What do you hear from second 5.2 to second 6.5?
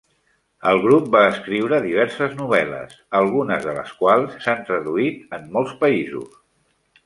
en molts països.